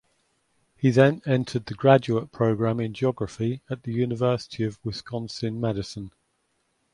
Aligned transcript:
He 0.79 0.89
then 0.89 1.21
entered 1.27 1.67
the 1.67 1.75
graduate 1.75 2.31
program 2.31 2.79
in 2.79 2.91
geography 2.91 3.61
at 3.69 3.83
the 3.83 3.93
University 3.93 4.63
of 4.63 4.83
Wisconsin–Madison. 4.83 6.09